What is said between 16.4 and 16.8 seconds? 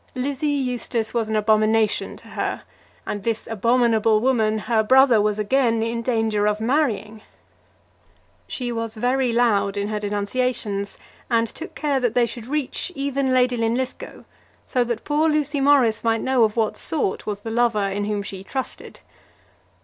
of what